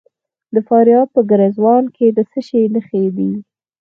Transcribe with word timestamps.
د 0.53 0.55
فاریاب 0.67 1.07
په 1.15 1.21
ګرزوان 1.29 1.83
کې 1.95 2.07
د 2.17 2.19
څه 2.31 2.39
شي 2.47 2.61
نښې 2.73 3.03
دي؟ 3.17 3.31